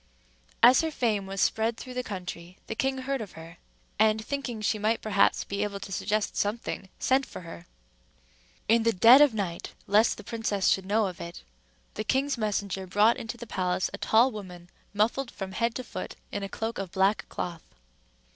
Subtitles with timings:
[0.63, 3.57] As her fame was spread through all the country, the king heard of her;
[3.99, 7.67] and, thinking she might perhaps be able to suggest something, sent for her.
[8.67, 11.43] In the dead of the night, lest the princess should know it,
[11.93, 16.15] the king's messenger brought into the palace a tall woman, muffled from head to foot
[16.31, 17.61] in a cloak of black cloth.